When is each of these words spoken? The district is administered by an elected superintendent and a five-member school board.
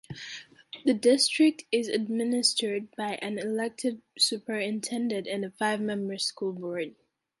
The 0.83 0.95
district 0.95 1.65
is 1.71 1.87
administered 1.87 2.89
by 2.95 3.19
an 3.21 3.37
elected 3.37 4.01
superintendent 4.17 5.27
and 5.27 5.45
a 5.45 5.51
five-member 5.51 6.17
school 6.17 6.53
board. 6.53 6.95